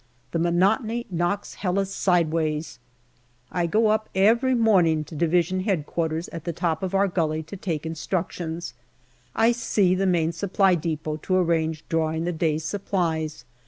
[0.31, 2.79] The monotony knocks Helles side ways.
[3.51, 5.59] I go up every morning to D.H.Q.
[6.31, 8.73] at the top of our gully to take instructions.
[9.35, 13.45] I see the Main Supply depot to arrange drawing the day's supplies.